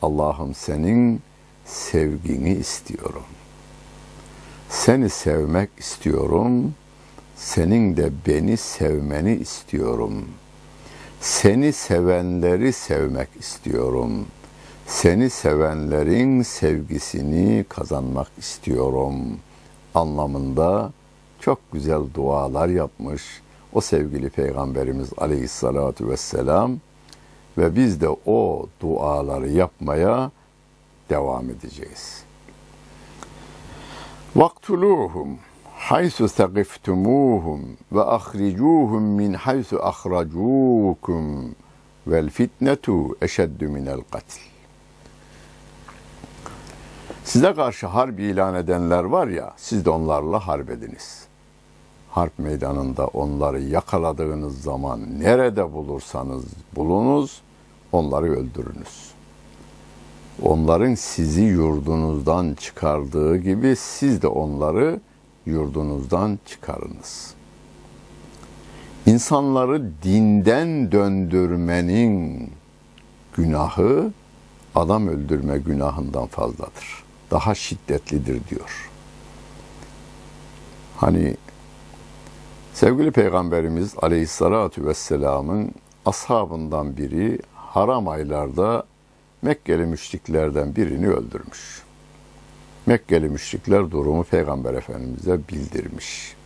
Allah'ım 0.03 0.55
senin 0.55 1.21
sevgini 1.65 2.51
istiyorum. 2.51 3.23
Seni 4.69 5.11
sevmek 5.11 5.71
istiyorum. 5.79 6.75
Senin 7.37 7.97
de 7.97 8.11
beni 8.27 8.57
sevmeni 8.57 9.35
istiyorum. 9.35 10.25
Seni 11.21 11.73
sevenleri 11.73 12.73
sevmek 12.73 13.29
istiyorum. 13.41 14.27
Seni 14.87 15.31
sevenlerin 15.31 16.43
sevgisini 16.43 17.65
kazanmak 17.69 18.29
istiyorum.'' 18.39 19.46
Anlamında 19.97 20.93
çok 21.41 21.73
güzel 21.73 22.01
dualar 22.15 22.69
yapmış 22.69 23.23
o 23.73 23.81
sevgili 23.81 24.31
Peygamberimiz 24.31 25.11
Aleyhisselatü 25.19 26.09
Vesselam 26.09 26.77
ve 27.59 27.77
biz 27.77 28.01
de 28.01 28.09
o 28.27 28.67
duaları 28.81 29.49
yapmaya 29.49 30.31
devam 31.11 31.51
edeceğiz. 31.51 32.23
Vaktuluhum 34.37 35.39
haysu 35.75 36.29
segiftumuhum 36.29 37.77
ve 37.93 38.03
ahricuhum 38.03 39.03
min 39.03 39.33
haysu 39.33 39.83
ahracukum 39.83 41.55
vel 42.07 42.31
fitnetu 42.31 43.17
eşeddu 43.23 43.65
minel 43.65 44.01
katil. 44.11 44.56
Size 47.27 47.55
karşı 47.55 47.87
harp 47.87 48.21
ilan 48.21 48.55
edenler 48.55 49.05
var 49.05 49.27
ya, 49.27 49.53
siz 49.57 49.85
de 49.85 49.91
onlarla 49.91 50.47
harp 50.47 50.71
ediniz. 50.71 51.27
Harp 52.11 52.39
meydanında 52.39 53.07
onları 53.07 53.61
yakaladığınız 53.61 54.63
zaman 54.63 55.21
nerede 55.21 55.73
bulursanız 55.73 56.45
bulunuz, 56.77 57.41
onları 57.93 58.27
öldürünüz. 58.27 59.11
Onların 60.43 60.95
sizi 60.95 61.41
yurdunuzdan 61.43 62.55
çıkardığı 62.55 63.37
gibi 63.37 63.77
siz 63.77 64.23
de 64.23 64.29
onları 64.29 65.01
yurdunuzdan 65.47 66.39
çıkarınız. 66.47 67.35
İnsanları 69.07 69.91
dinden 70.03 70.93
döndürmenin 70.93 72.51
günahı 73.37 74.13
adam 74.75 75.09
öldürme 75.09 75.59
günahından 75.59 76.27
fazladır 76.27 77.06
daha 77.31 77.55
şiddetlidir 77.55 78.49
diyor. 78.49 78.91
Hani 80.97 81.37
sevgili 82.75 83.11
Peygamberimiz 83.11 83.95
Aleyhisselatü 84.03 84.87
Vesselam'ın 84.87 85.73
ashabından 86.07 86.97
biri 86.97 87.39
haram 87.55 88.09
aylarda 88.09 88.85
Mekkeli 89.43 89.87
müşriklerden 89.87 90.77
birini 90.77 91.09
öldürmüş. 91.09 91.83
Mekkeli 92.87 93.29
müşrikler 93.29 93.91
durumu 93.91 94.25
Peygamber 94.25 94.75
Efendimiz'e 94.75 95.49
bildirmiş. 95.49 96.37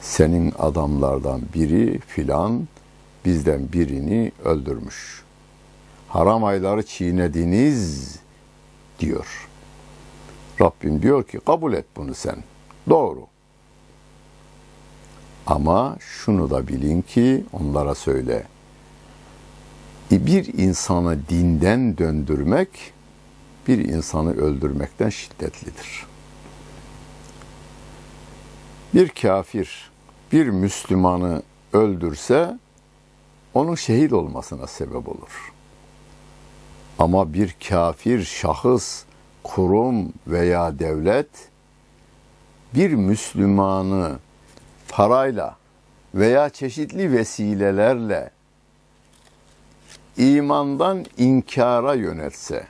Senin 0.00 0.54
adamlardan 0.58 1.40
biri 1.54 1.98
filan 1.98 2.68
bizden 3.24 3.72
birini 3.72 4.32
öldürmüş. 4.44 5.22
Haram 6.08 6.44
ayları 6.44 6.86
çiğnediniz 6.86 8.16
diyor. 8.98 9.49
Rabbim 10.60 11.02
diyor 11.02 11.24
ki 11.24 11.40
kabul 11.46 11.72
et 11.72 11.84
bunu 11.96 12.14
sen. 12.14 12.36
Doğru. 12.88 13.26
Ama 15.46 15.96
şunu 16.00 16.50
da 16.50 16.68
bilin 16.68 17.02
ki 17.02 17.44
onlara 17.52 17.94
söyle. 17.94 18.46
Bir 20.10 20.58
insanı 20.58 21.28
dinden 21.28 21.98
döndürmek 21.98 22.92
bir 23.68 23.78
insanı 23.78 24.36
öldürmekten 24.36 25.08
şiddetlidir. 25.08 26.06
Bir 28.94 29.08
kafir 29.08 29.90
bir 30.32 30.46
Müslümanı 30.46 31.42
öldürse 31.72 32.58
onun 33.54 33.74
şehit 33.74 34.12
olmasına 34.12 34.66
sebep 34.66 35.08
olur. 35.08 35.52
Ama 36.98 37.34
bir 37.34 37.56
kafir 37.68 38.24
şahıs 38.24 39.02
kurum 39.42 40.12
veya 40.26 40.78
devlet 40.78 41.28
bir 42.74 42.94
Müslümanı 42.94 44.18
parayla 44.88 45.56
veya 46.14 46.50
çeşitli 46.50 47.12
vesilelerle 47.12 48.30
imandan 50.16 51.04
inkara 51.18 51.94
yönetse, 51.94 52.66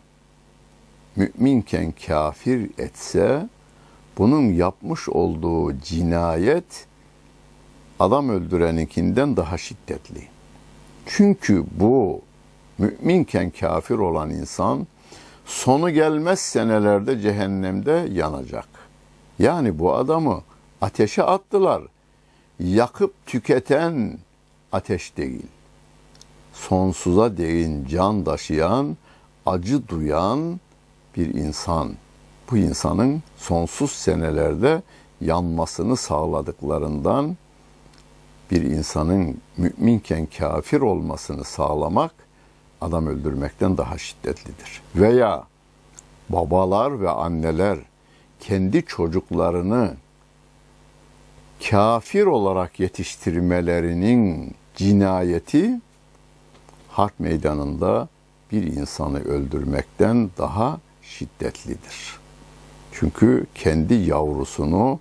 müminken 1.16 1.94
kafir 2.06 2.70
etse, 2.78 3.48
bunun 4.18 4.42
yapmış 4.42 5.08
olduğu 5.08 5.78
cinayet 5.78 6.86
adam 7.98 8.28
öldüreninkinden 8.28 9.36
daha 9.36 9.58
şiddetli. 9.58 10.28
Çünkü 11.06 11.64
bu 11.72 12.22
müminken 12.78 13.50
kafir 13.50 13.94
olan 13.94 14.30
insan 14.30 14.86
sonu 15.50 15.90
gelmez 15.90 16.40
senelerde 16.40 17.20
cehennemde 17.20 18.08
yanacak. 18.12 18.68
Yani 19.38 19.78
bu 19.78 19.94
adamı 19.94 20.42
ateşe 20.80 21.22
attılar. 21.22 21.82
Yakıp 22.60 23.26
tüketen 23.26 24.18
ateş 24.72 25.16
değil. 25.16 25.46
Sonsuza 26.52 27.36
değin 27.36 27.86
can 27.86 28.24
taşıyan, 28.24 28.96
acı 29.46 29.88
duyan 29.88 30.60
bir 31.16 31.34
insan. 31.34 31.92
Bu 32.50 32.56
insanın 32.56 33.22
sonsuz 33.36 33.90
senelerde 33.90 34.82
yanmasını 35.20 35.96
sağladıklarından 35.96 37.36
bir 38.50 38.62
insanın 38.62 39.40
müminken 39.56 40.26
kafir 40.38 40.80
olmasını 40.80 41.44
sağlamak 41.44 42.14
adam 42.80 43.06
öldürmekten 43.06 43.76
daha 43.76 43.98
şiddetlidir. 43.98 44.82
Veya 44.96 45.44
babalar 46.28 47.00
ve 47.00 47.10
anneler 47.10 47.78
kendi 48.40 48.84
çocuklarını 48.86 49.94
kafir 51.70 52.26
olarak 52.26 52.80
yetiştirmelerinin 52.80 54.54
cinayeti 54.76 55.80
harp 56.88 57.20
meydanında 57.20 58.08
bir 58.52 58.62
insanı 58.62 59.24
öldürmekten 59.24 60.30
daha 60.38 60.80
şiddetlidir. 61.02 62.20
Çünkü 62.92 63.46
kendi 63.54 63.94
yavrusunu 63.94 65.00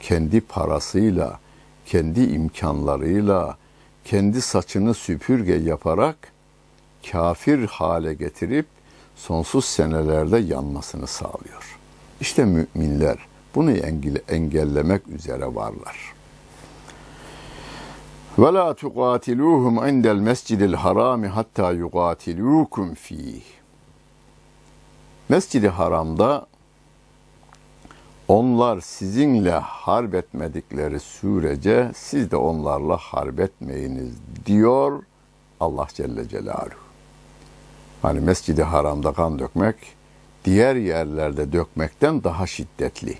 kendi 0.00 0.40
parasıyla, 0.40 1.40
kendi 1.86 2.20
imkanlarıyla, 2.20 3.56
kendi 4.04 4.42
saçını 4.42 4.94
süpürge 4.94 5.54
yaparak 5.54 6.32
kafir 7.12 7.66
hale 7.66 8.14
getirip 8.14 8.66
sonsuz 9.16 9.64
senelerde 9.64 10.38
yanmasını 10.38 11.06
sağlıyor. 11.06 11.78
İşte 12.20 12.44
müminler 12.44 13.18
bunu 13.54 13.70
engellemek 14.28 15.08
üzere 15.08 15.54
varlar. 15.54 16.14
Ve 18.38 18.52
la 18.52 18.74
tuqatiluhum 18.74 19.88
indel 19.88 20.16
mescidil 20.16 20.74
harami 20.74 21.26
hatta 21.28 21.72
yuqatilukum 21.72 22.94
fih. 22.94 23.42
Mescidi 25.28 25.68
haramda 25.68 26.46
onlar 28.28 28.80
sizinle 28.80 29.52
harp 29.52 30.14
etmedikleri 30.14 31.00
sürece 31.00 31.90
siz 31.94 32.30
de 32.30 32.36
onlarla 32.36 32.96
harp 32.96 33.40
etmeyiniz 33.40 34.14
diyor 34.46 35.02
Allah 35.60 35.86
Celle 35.94 36.28
Celaluhu. 36.28 36.87
Hani 38.02 38.20
Mescid-i 38.20 38.62
Haram'da 38.62 39.12
kan 39.12 39.38
dökmek 39.38 39.76
diğer 40.44 40.76
yerlerde 40.76 41.52
dökmekten 41.52 42.24
daha 42.24 42.46
şiddetli. 42.46 43.18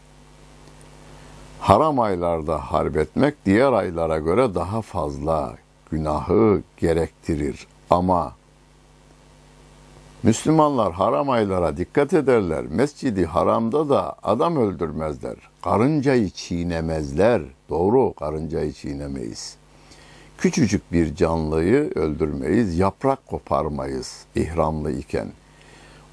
Haram 1.61 2.01
aylarda 2.01 2.59
harp 2.59 2.97
etmek 2.97 3.35
diğer 3.47 3.73
aylara 3.73 4.19
göre 4.19 4.55
daha 4.55 4.83
fazla 4.83 5.55
günahı 5.91 6.63
gerektirir. 6.77 7.67
Ama 7.91 8.33
Müslümanlar 10.23 10.93
haram 10.93 11.31
aylara 11.31 11.77
dikkat 11.77 12.13
ederler. 12.13 12.65
Mescidi 12.71 13.27
haramda 13.27 13.89
da 13.89 14.17
adam 14.23 14.57
öldürmezler. 14.57 15.37
Karıncayı 15.63 16.31
çiğnemezler. 16.31 17.43
Doğru 17.69 18.15
karıncayı 18.15 18.73
çiğnemeyiz. 18.73 19.58
Küçücük 20.39 20.93
bir 20.93 21.15
canlıyı 21.15 21.91
öldürmeyiz, 21.95 22.79
yaprak 22.79 23.27
koparmayız 23.27 24.25
ihramlı 24.35 24.93
iken. 24.93 25.29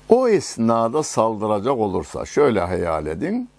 O 0.09 0.27
esnada 0.27 1.03
saldıracak 1.03 1.77
olursa 1.77 2.25
şöyle 2.25 2.59
hayal 2.59 3.07
edin. 3.07 3.49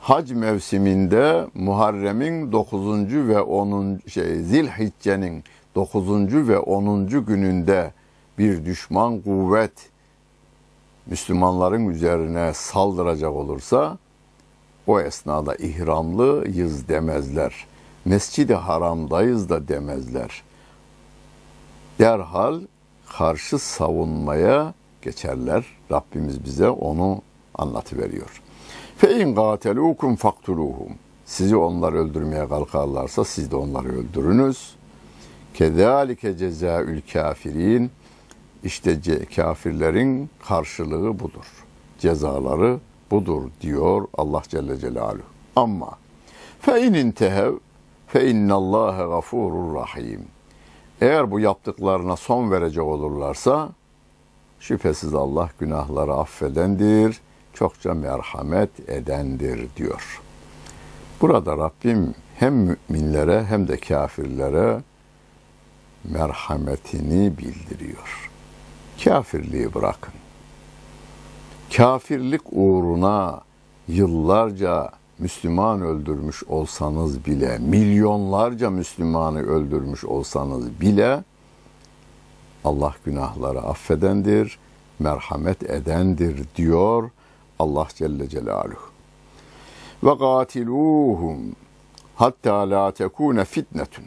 Hac 0.00 0.30
mevsiminde 0.30 1.46
Muharrem'in 1.54 2.52
9. 2.52 3.14
ve 3.14 3.40
10. 3.40 4.00
şey 4.08 4.36
Zilhicce'nin 4.36 5.44
9. 5.74 6.08
ve 6.48 6.58
10. 6.58 7.06
gününde 7.06 7.92
bir 8.38 8.64
düşman 8.64 9.20
kuvvet 9.20 9.90
Müslümanların 11.06 11.88
üzerine 11.88 12.54
saldıracak 12.54 13.32
olursa 13.32 13.98
o 14.86 15.00
esnada 15.00 15.54
ihramlıyız 15.54 16.88
demezler. 16.88 17.73
Mescid-i 18.04 18.54
Haram'dayız 18.54 19.48
da 19.48 19.68
demezler. 19.68 20.42
Derhal 21.98 22.60
karşı 23.08 23.58
savunmaya 23.58 24.74
geçerler. 25.02 25.64
Rabbimiz 25.92 26.44
bize 26.44 26.68
onu 26.68 27.22
anlatıveriyor. 27.54 28.42
Fe 28.96 29.20
in 29.20 29.34
gatelukum 29.34 30.16
faktuluhum. 30.16 30.92
Sizi 31.24 31.56
onlar 31.56 31.92
öldürmeye 31.92 32.48
kalkarlarsa 32.48 33.24
siz 33.24 33.50
de 33.50 33.56
onları 33.56 33.88
öldürünüz. 33.88 34.74
Kezalike 35.54 36.36
cezaül 36.36 37.00
kafirin. 37.12 37.90
İşte 38.64 39.00
kafirlerin 39.36 40.30
karşılığı 40.48 41.18
budur. 41.18 41.64
Cezaları 41.98 42.78
budur 43.10 43.42
diyor 43.60 44.08
Allah 44.14 44.42
Celle 44.48 44.76
Celaluhu. 44.76 45.22
Ama 45.56 45.90
fe 46.60 46.86
in 46.86 46.94
intehev 46.94 47.52
fe 48.14 48.30
innallâhe 48.30 49.04
gafurur 49.04 49.74
rahim. 49.74 50.24
Eğer 51.00 51.30
bu 51.30 51.40
yaptıklarına 51.40 52.16
son 52.16 52.50
verecek 52.50 52.84
olurlarsa 52.84 53.70
şüphesiz 54.60 55.14
Allah 55.14 55.48
günahları 55.58 56.14
affedendir, 56.14 57.20
çokça 57.52 57.94
merhamet 57.94 58.88
edendir 58.88 59.68
diyor. 59.76 60.22
Burada 61.20 61.56
Rabbim 61.56 62.14
hem 62.36 62.54
müminlere 62.54 63.44
hem 63.44 63.68
de 63.68 63.76
kafirlere 63.76 64.80
merhametini 66.04 67.38
bildiriyor. 67.38 68.30
Kafirliği 69.04 69.74
bırakın. 69.74 70.14
Kafirlik 71.76 72.42
uğruna 72.52 73.40
yıllarca 73.88 74.90
Müslüman 75.18 75.80
öldürmüş 75.80 76.44
olsanız 76.44 77.26
bile, 77.26 77.58
milyonlarca 77.58 78.70
Müslümanı 78.70 79.42
öldürmüş 79.42 80.04
olsanız 80.04 80.80
bile 80.80 81.24
Allah 82.64 82.94
günahları 83.04 83.60
affedendir, 83.60 84.58
merhamet 84.98 85.62
edendir 85.62 86.44
diyor 86.56 87.10
Allah 87.58 87.88
Celle 87.94 88.28
Celaluhu. 88.28 88.94
Ve 90.02 90.18
katiluhum 90.18 91.56
hatta 92.14 92.70
la 92.70 92.90
tekune 92.90 93.44
fitnetun 93.44 94.04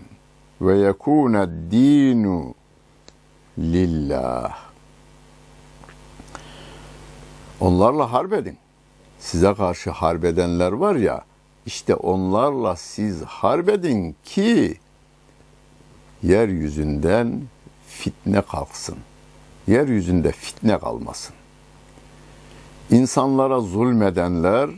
ve 0.61 0.77
yekune 0.77 1.47
dinu 1.71 2.53
lillah. 3.57 4.57
Onlarla 7.59 8.11
harp 8.11 8.33
edin. 8.33 8.57
Size 9.19 9.53
karşı 9.53 9.89
harp 9.89 10.25
edenler 10.25 10.71
var 10.71 10.95
ya, 10.95 11.23
işte 11.65 11.95
onlarla 11.95 12.75
siz 12.75 13.23
harp 13.23 13.69
edin 13.69 14.15
ki 14.23 14.77
yeryüzünden 16.23 17.41
fitne 17.87 18.41
kalksın. 18.41 18.97
Yeryüzünde 19.67 20.31
fitne 20.31 20.79
kalmasın. 20.79 21.35
İnsanlara 22.91 23.59
zulmedenler, 23.59 24.69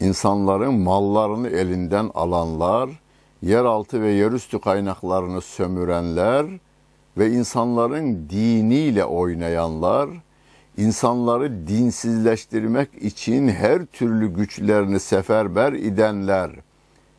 insanların 0.00 0.74
mallarını 0.74 1.48
elinden 1.48 2.10
alanlar, 2.14 2.90
yeraltı 3.42 4.02
ve 4.02 4.10
yerüstü 4.10 4.58
kaynaklarını 4.60 5.40
sömürenler 5.40 6.46
ve 7.18 7.30
insanların 7.30 8.28
diniyle 8.30 9.04
oynayanlar, 9.04 10.08
insanları 10.76 11.66
dinsizleştirmek 11.66 12.94
için 12.94 13.48
her 13.48 13.86
türlü 13.86 14.34
güçlerini 14.34 15.00
seferber 15.00 15.72
edenler, 15.72 16.50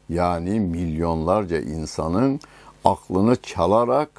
yani 0.09 0.59
milyonlarca 0.59 1.59
insanın 1.59 2.39
aklını 2.85 3.35
çalarak 3.35 4.09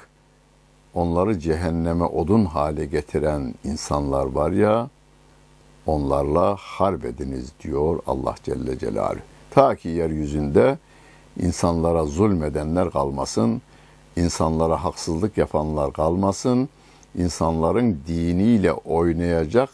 onları 0.93 1.39
cehenneme 1.39 2.05
odun 2.05 2.45
hale 2.45 2.85
getiren 2.85 3.53
insanlar 3.63 4.25
var 4.25 4.51
ya, 4.51 4.89
onlarla 5.85 6.55
harp 6.59 7.05
ediniz 7.05 7.51
diyor 7.63 7.99
Allah 8.07 8.35
Celle 8.43 8.79
Celaluhu. 8.79 9.21
Ta 9.51 9.75
ki 9.75 9.89
yeryüzünde 9.89 10.77
insanlara 11.39 12.05
zulmedenler 12.05 12.91
kalmasın, 12.91 13.61
insanlara 14.15 14.83
haksızlık 14.83 15.37
yapanlar 15.37 15.93
kalmasın, 15.93 16.69
insanların 17.17 17.99
diniyle 18.07 18.73
oynayacak 18.73 19.69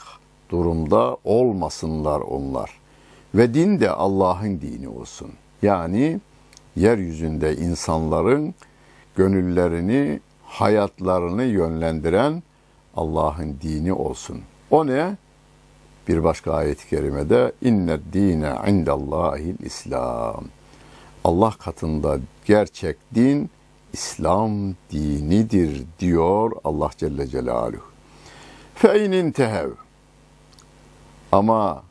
durumda 0.49 1.17
olmasınlar 1.23 2.19
onlar. 2.19 2.71
Ve 3.35 3.53
din 3.53 3.79
de 3.79 3.89
Allah'ın 3.89 4.61
dini 4.61 4.87
olsun. 4.87 5.31
Yani 5.61 6.19
yeryüzünde 6.75 7.55
insanların 7.55 8.53
gönüllerini, 9.15 10.19
hayatlarını 10.43 11.43
yönlendiren 11.43 12.43
Allah'ın 12.95 13.57
dini 13.61 13.93
olsun. 13.93 14.41
O 14.71 14.87
ne? 14.87 15.17
Bir 16.07 16.23
başka 16.23 16.53
ayet-i 16.53 16.89
kerimede 16.89 17.51
inne 17.61 17.97
dine 18.13 18.53
indallahil 18.67 19.55
İslam. 19.59 20.43
Allah 21.23 21.51
katında 21.59 22.19
gerçek 22.45 22.97
din 23.15 23.49
İslam 23.93 24.51
dinidir 24.91 25.83
diyor 25.99 26.51
Allah 26.63 26.89
Celle 26.97 27.27
Celaluhu. 27.27 27.81
Fe 28.75 29.05
in 29.05 29.11
intehev. 29.11 29.69
Ama 31.31 31.83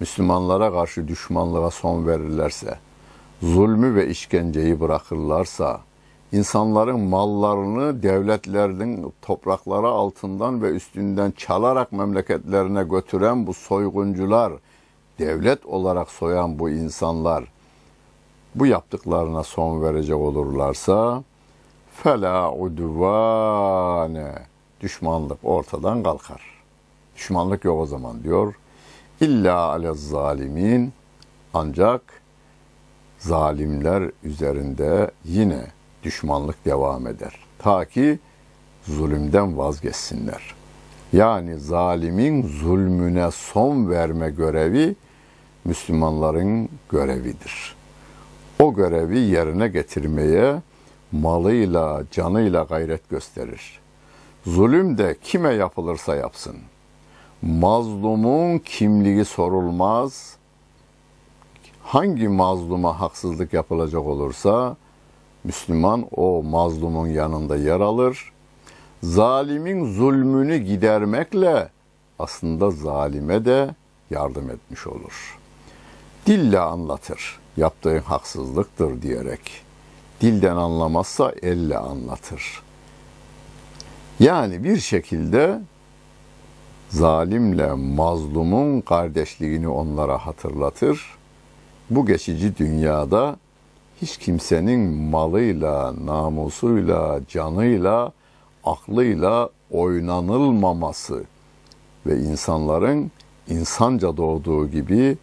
Müslümanlara 0.00 0.72
karşı 0.72 1.08
düşmanlığa 1.08 1.70
son 1.70 2.06
verirlerse, 2.06 2.78
zulmü 3.42 3.94
ve 3.94 4.08
işkenceyi 4.08 4.80
bırakırlarsa, 4.80 5.80
insanların 6.32 7.00
mallarını 7.00 8.02
devletlerinin 8.02 9.12
toprakları 9.22 9.86
altından 9.86 10.62
ve 10.62 10.70
üstünden 10.70 11.30
çalarak 11.30 11.92
memleketlerine 11.92 12.84
götüren 12.84 13.46
bu 13.46 13.54
soyguncular, 13.54 14.52
devlet 15.18 15.66
olarak 15.66 16.10
soyan 16.10 16.58
bu 16.58 16.70
insanlar 16.70 17.44
bu 18.54 18.66
yaptıklarına 18.66 19.42
son 19.42 19.82
verecek 19.82 20.16
olurlarsa 20.16 21.24
fela 21.94 22.52
udvane 22.52 24.32
düşmanlık 24.80 25.38
ortadan 25.42 26.02
kalkar. 26.02 26.42
Düşmanlık 27.16 27.64
yok 27.64 27.80
o 27.80 27.86
zaman 27.86 28.22
diyor. 28.22 28.54
İlla 29.20 29.56
ale 29.56 29.94
zalimin 29.94 30.92
ancak 31.54 32.02
zalimler 33.18 34.10
üzerinde 34.22 35.10
yine 35.24 35.66
düşmanlık 36.02 36.64
devam 36.64 37.06
eder. 37.06 37.38
Ta 37.58 37.84
ki 37.84 38.18
zulümden 38.84 39.58
vazgeçsinler. 39.58 40.54
Yani 41.12 41.58
zalimin 41.58 42.46
zulmüne 42.46 43.30
son 43.30 43.90
verme 43.90 44.30
görevi 44.30 44.96
Müslümanların 45.64 46.68
görevidir. 46.90 47.76
O 48.58 48.74
görevi 48.74 49.18
yerine 49.18 49.68
getirmeye 49.68 50.62
malıyla, 51.12 52.02
canıyla 52.10 52.62
gayret 52.62 53.08
gösterir. 53.08 53.80
Zulüm 54.46 54.98
de 54.98 55.16
kime 55.22 55.54
yapılırsa 55.54 56.16
yapsın. 56.16 56.56
Mazlumun 57.42 58.58
kimliği 58.58 59.24
sorulmaz. 59.24 60.36
Hangi 61.82 62.28
mazluma 62.28 63.00
haksızlık 63.00 63.52
yapılacak 63.52 64.06
olursa 64.06 64.76
Müslüman 65.44 66.06
o 66.16 66.42
mazlumun 66.42 67.06
yanında 67.06 67.56
yer 67.56 67.80
alır. 67.80 68.32
Zalimin 69.02 69.94
zulmünü 69.94 70.56
gidermekle 70.56 71.68
aslında 72.18 72.70
zalime 72.70 73.44
de 73.44 73.74
yardım 74.10 74.50
etmiş 74.50 74.86
olur. 74.86 75.38
Dille 76.26 76.58
anlatır. 76.58 77.38
Yaptığın 77.56 77.98
haksızlıktır 77.98 79.02
diyerek 79.02 79.61
dilden 80.22 80.56
anlamazsa 80.56 81.32
elle 81.42 81.78
anlatır. 81.78 82.62
Yani 84.20 84.64
bir 84.64 84.76
şekilde 84.76 85.60
zalimle 86.88 87.72
mazlumun 87.72 88.80
kardeşliğini 88.80 89.68
onlara 89.68 90.18
hatırlatır. 90.18 91.06
Bu 91.90 92.06
geçici 92.06 92.56
dünyada 92.56 93.36
hiç 94.02 94.16
kimsenin 94.16 94.80
malıyla, 94.80 95.94
namusuyla, 96.06 97.20
canıyla, 97.28 98.12
aklıyla 98.64 99.48
oynanılmaması, 99.70 101.24
ve 102.06 102.18
insanların 102.18 103.10
insanca 103.48 104.16
doğduğu 104.16 104.68
gibi 104.68 105.16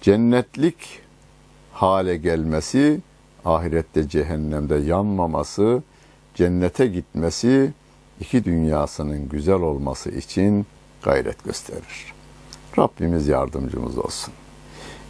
cennetlik 0.00 0.76
hale 1.72 2.16
gelmesi, 2.16 3.00
ahirette 3.44 4.08
cehennemde 4.08 4.76
yanmaması, 4.76 5.82
cennete 6.34 6.86
gitmesi, 6.86 7.72
iki 8.20 8.44
dünyasının 8.44 9.28
güzel 9.28 9.60
olması 9.60 10.10
için 10.10 10.66
gayret 11.02 11.44
gösterir. 11.44 12.12
Rabbimiz 12.78 13.28
yardımcımız 13.28 13.98
olsun. 13.98 14.34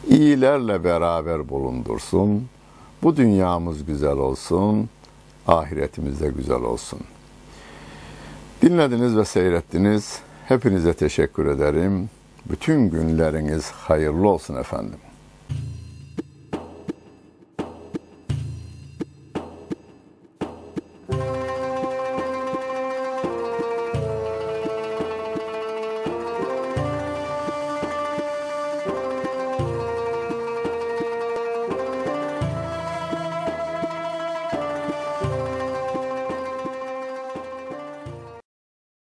İyilerle 0.09 0.85
beraber 0.85 1.49
bulundursun. 1.49 2.49
Bu 3.03 3.17
dünyamız 3.17 3.85
güzel 3.85 4.17
olsun, 4.17 4.89
ahiretimiz 5.47 6.21
de 6.21 6.29
güzel 6.29 6.63
olsun. 6.63 7.01
Dinlediniz 8.63 9.17
ve 9.17 9.25
seyrettiniz. 9.25 10.19
Hepinize 10.47 10.95
teşekkür 10.95 11.47
ederim. 11.47 12.11
Bütün 12.51 12.91
günleriniz 12.91 13.71
hayırlı 13.71 14.29
olsun 14.29 14.57
efendim. 14.57 14.99